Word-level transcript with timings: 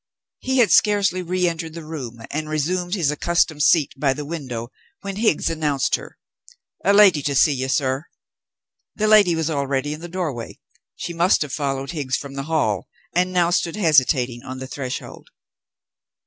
He 0.39 0.57
had 0.57 0.71
scarcely 0.71 1.21
re 1.21 1.47
entered 1.47 1.75
the 1.75 1.85
room 1.85 2.23
and 2.31 2.49
resumed 2.49 2.95
his 2.95 3.11
accustomed 3.11 3.61
seat 3.61 3.93
by 3.95 4.13
the 4.15 4.25
window 4.25 4.69
when 5.01 5.17
Higgs 5.17 5.47
announced 5.47 5.93
her. 5.93 6.17
"A 6.83 6.91
lady 6.91 7.21
to 7.21 7.35
see 7.35 7.53
you, 7.53 7.69
sir." 7.69 8.07
The 8.95 9.07
lady 9.07 9.35
was 9.35 9.51
already 9.51 9.93
in 9.93 10.01
the 10.01 10.07
doorway. 10.09 10.57
She 10.95 11.13
must 11.13 11.43
have 11.43 11.53
followed 11.53 11.91
Higgs 11.91 12.17
from 12.17 12.33
the 12.33 12.45
hall, 12.49 12.87
and 13.13 13.31
now 13.31 13.51
stood, 13.51 13.75
hesitating, 13.75 14.41
on 14.41 14.57
the 14.57 14.65
threshold. 14.65 15.29